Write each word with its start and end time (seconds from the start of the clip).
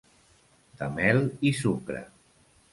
De 0.79 0.87
mel 0.95 1.21
i 1.51 1.53
sucre. 1.61 2.05